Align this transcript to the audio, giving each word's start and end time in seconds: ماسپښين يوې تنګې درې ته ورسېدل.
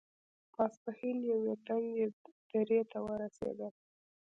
ماسپښين 0.55 1.17
يوې 1.31 1.53
تنګې 1.67 2.05
درې 2.51 2.79
ته 2.91 2.97
ورسېدل. 3.07 3.73